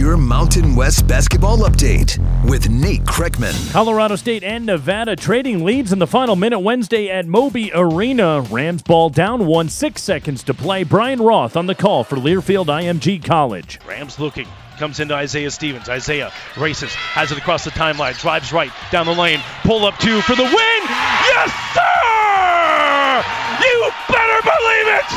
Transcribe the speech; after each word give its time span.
your 0.00 0.16
Mountain 0.16 0.74
West 0.74 1.06
basketball 1.06 1.58
update 1.58 2.16
with 2.48 2.70
Nate 2.70 3.04
Kreckman. 3.04 3.70
Colorado 3.70 4.16
State 4.16 4.42
and 4.42 4.64
Nevada 4.64 5.14
trading 5.14 5.62
leads 5.62 5.92
in 5.92 5.98
the 5.98 6.06
final 6.06 6.36
minute 6.36 6.60
Wednesday 6.60 7.10
at 7.10 7.26
Moby 7.26 7.70
Arena. 7.74 8.40
Rams 8.40 8.80
ball 8.80 9.10
down 9.10 9.44
one, 9.46 9.68
six 9.68 10.02
seconds 10.02 10.42
to 10.44 10.54
play. 10.54 10.84
Brian 10.84 11.20
Roth 11.20 11.54
on 11.54 11.66
the 11.66 11.74
call 11.74 12.02
for 12.02 12.16
Learfield 12.16 12.68
IMG 12.68 13.22
College. 13.22 13.78
Rams 13.86 14.18
looking. 14.18 14.48
Comes 14.78 15.00
into 15.00 15.12
Isaiah 15.14 15.50
Stevens. 15.50 15.90
Isaiah 15.90 16.32
races, 16.56 16.94
has 16.94 17.30
it 17.30 17.36
across 17.36 17.64
the 17.64 17.70
timeline, 17.70 18.18
drives 18.18 18.54
right 18.54 18.72
down 18.90 19.04
the 19.04 19.12
lane, 19.12 19.40
pull 19.64 19.84
up 19.84 19.98
two 19.98 20.22
for 20.22 20.34
the 20.34 20.44
win. 20.44 20.80
Yes, 21.28 21.52
sir! 21.76 23.20
You 23.60 23.90
better 24.08 24.40
believe 24.48 24.88
it! 24.96 25.10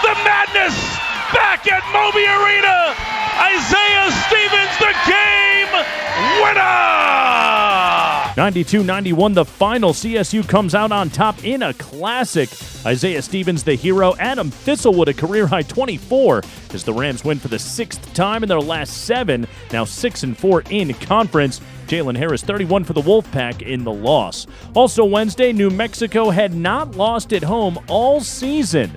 The 0.00 0.14
madness 0.24 0.96
back 1.36 1.70
at 1.70 1.84
Moby 1.92 2.24
Arena. 2.24 3.15
92 8.36 8.84
91, 8.84 9.32
the 9.32 9.44
final. 9.44 9.92
CSU 9.92 10.46
comes 10.46 10.74
out 10.74 10.92
on 10.92 11.08
top 11.08 11.42
in 11.42 11.62
a 11.62 11.72
classic. 11.74 12.50
Isaiah 12.84 13.22
Stevens, 13.22 13.62
the 13.62 13.74
hero. 13.74 14.14
Adam 14.18 14.50
Thistlewood, 14.50 15.08
a 15.08 15.14
career 15.14 15.46
high 15.46 15.62
24, 15.62 16.42
as 16.74 16.84
the 16.84 16.92
Rams 16.92 17.24
win 17.24 17.38
for 17.38 17.48
the 17.48 17.58
sixth 17.58 18.12
time 18.12 18.42
in 18.42 18.48
their 18.48 18.60
last 18.60 19.06
seven, 19.06 19.46
now 19.72 19.84
6 19.84 20.22
and 20.22 20.36
4 20.36 20.64
in 20.68 20.92
conference. 20.94 21.62
Jalen 21.86 22.16
Harris, 22.16 22.42
31 22.42 22.84
for 22.84 22.92
the 22.92 23.00
Wolfpack 23.00 23.62
in 23.62 23.84
the 23.84 23.92
loss. 23.92 24.46
Also, 24.74 25.04
Wednesday, 25.04 25.52
New 25.52 25.70
Mexico 25.70 26.28
had 26.28 26.52
not 26.52 26.94
lost 26.94 27.32
at 27.32 27.42
home 27.42 27.78
all 27.88 28.20
season. 28.20 28.92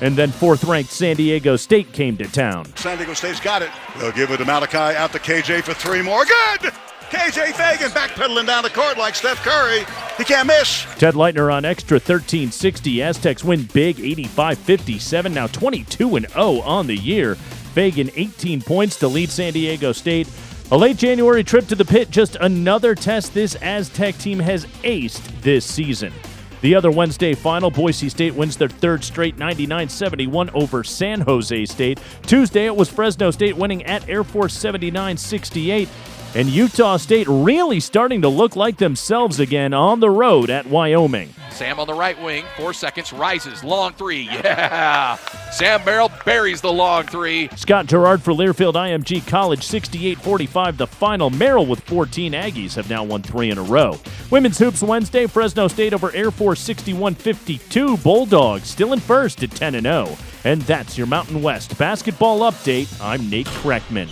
And 0.00 0.16
then 0.16 0.30
fourth 0.30 0.64
ranked 0.64 0.90
San 0.90 1.16
Diego 1.16 1.56
State 1.56 1.92
came 1.92 2.16
to 2.16 2.24
town. 2.24 2.64
San 2.76 2.96
Diego 2.96 3.14
State's 3.14 3.38
got 3.38 3.60
it. 3.62 3.70
They'll 3.98 4.12
give 4.12 4.30
it 4.30 4.38
to 4.38 4.46
Malachi 4.46 4.96
out 4.96 5.12
to 5.12 5.18
KJ 5.18 5.62
for 5.62 5.74
three 5.74 6.02
more. 6.02 6.24
Good! 6.24 6.72
KJ 7.10 7.52
Feagin 7.54 7.90
backpedaling 7.90 8.46
down 8.46 8.62
the 8.62 8.70
court 8.70 8.96
like 8.96 9.16
Steph 9.16 9.42
Curry. 9.42 9.80
He 10.16 10.24
can't 10.24 10.46
miss. 10.46 10.84
Ted 10.96 11.14
Leitner 11.14 11.52
on 11.52 11.64
XTRA 11.64 11.98
1360. 11.98 13.02
Aztecs 13.02 13.42
win 13.42 13.64
big 13.72 13.98
85 13.98 14.58
57, 14.58 15.34
now 15.34 15.48
22 15.48 16.20
0 16.20 16.60
on 16.60 16.86
the 16.86 16.96
year. 16.96 17.34
Feagin 17.74 18.12
18 18.14 18.62
points 18.62 18.96
to 19.00 19.08
lead 19.08 19.28
San 19.28 19.52
Diego 19.52 19.90
State. 19.90 20.28
A 20.70 20.76
late 20.76 20.98
January 20.98 21.42
trip 21.42 21.66
to 21.66 21.74
the 21.74 21.84
pit, 21.84 22.10
just 22.10 22.36
another 22.36 22.94
test 22.94 23.34
this 23.34 23.56
Aztec 23.56 24.16
team 24.18 24.38
has 24.38 24.66
aced 24.84 25.40
this 25.40 25.64
season. 25.64 26.12
The 26.60 26.74
other 26.74 26.90
Wednesday 26.90 27.34
final, 27.34 27.70
Boise 27.70 28.10
State 28.10 28.34
wins 28.34 28.56
their 28.56 28.68
third 28.68 29.02
straight 29.02 29.38
99 29.38 29.88
71 29.88 30.50
over 30.50 30.84
San 30.84 31.22
Jose 31.22 31.64
State. 31.64 31.98
Tuesday, 32.22 32.66
it 32.66 32.76
was 32.76 32.88
Fresno 32.88 33.30
State 33.30 33.56
winning 33.56 33.82
at 33.84 34.06
Air 34.08 34.22
Force 34.22 34.54
79 34.54 35.16
68. 35.16 35.88
And 36.32 36.48
Utah 36.48 36.96
State 36.96 37.26
really 37.28 37.80
starting 37.80 38.22
to 38.22 38.28
look 38.28 38.54
like 38.54 38.76
themselves 38.76 39.40
again 39.40 39.74
on 39.74 39.98
the 39.98 40.10
road 40.10 40.48
at 40.48 40.64
Wyoming. 40.64 41.34
Sam 41.50 41.80
on 41.80 41.88
the 41.88 41.94
right 41.94 42.20
wing, 42.22 42.44
four 42.56 42.72
seconds, 42.72 43.12
rises, 43.12 43.64
long 43.64 43.92
three. 43.94 44.28
Yeah! 44.40 45.16
Sam 45.50 45.84
Merrill 45.84 46.10
buries 46.24 46.60
the 46.60 46.72
long 46.72 47.04
three. 47.04 47.48
Scott 47.56 47.86
Gerard 47.86 48.22
for 48.22 48.32
Learfield 48.32 48.74
IMG 48.74 49.26
College, 49.26 49.62
68 49.64 50.18
45 50.18 50.78
the 50.78 50.86
final. 50.86 51.30
Merrill 51.30 51.66
with 51.66 51.80
14 51.80 52.32
Aggies 52.32 52.76
have 52.76 52.88
now 52.88 53.02
won 53.02 53.22
three 53.22 53.50
in 53.50 53.58
a 53.58 53.62
row. 53.62 53.98
Women's 54.30 54.58
Hoops 54.58 54.82
Wednesday, 54.82 55.26
Fresno 55.26 55.66
State 55.66 55.92
over 55.92 56.12
Air 56.12 56.30
Force 56.30 56.60
61 56.60 57.16
52. 57.16 57.96
Bulldogs 57.98 58.70
still 58.70 58.92
in 58.92 59.00
first 59.00 59.42
at 59.42 59.50
10 59.50 59.82
0. 59.82 60.16
And 60.44 60.62
that's 60.62 60.96
your 60.96 61.08
Mountain 61.08 61.42
West 61.42 61.76
basketball 61.76 62.40
update. 62.40 62.88
I'm 63.02 63.28
Nate 63.28 63.48
Kreckman. 63.48 64.10